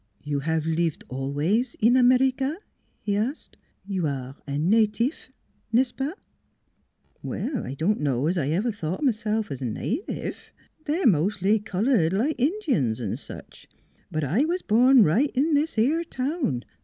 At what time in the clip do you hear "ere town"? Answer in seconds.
15.77-16.63